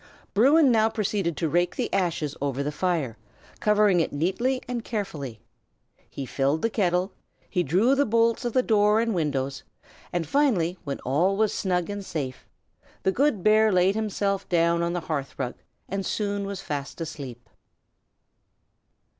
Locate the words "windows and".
9.13-10.25